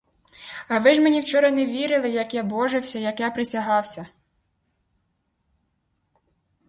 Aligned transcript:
А 0.67 0.79
ви 0.79 0.93
ж 0.95 1.01
мені 1.01 1.19
вчора 1.21 1.51
не 1.51 1.65
вірили, 1.65 2.09
як 2.09 2.33
я 2.33 2.43
божився, 2.43 2.99
як 2.99 3.19
я 3.19 3.31
присягався! 3.31 4.07